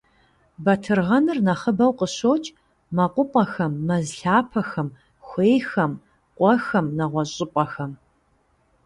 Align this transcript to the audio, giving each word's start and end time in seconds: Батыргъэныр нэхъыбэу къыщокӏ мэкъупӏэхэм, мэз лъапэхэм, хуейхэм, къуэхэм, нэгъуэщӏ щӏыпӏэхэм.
Батыргъэныр 0.63 1.37
нэхъыбэу 1.45 1.91
къыщокӏ 1.99 2.47
мэкъупӏэхэм, 2.95 3.73
мэз 3.87 4.07
лъапэхэм, 4.19 4.87
хуейхэм, 5.25 5.91
къуэхэм, 6.37 6.85
нэгъуэщӏ 6.97 7.33
щӏыпӏэхэм. 7.35 7.91